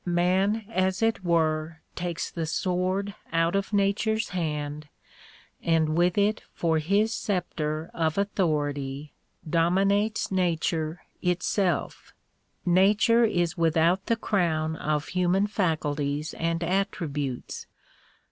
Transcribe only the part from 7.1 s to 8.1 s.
sceptre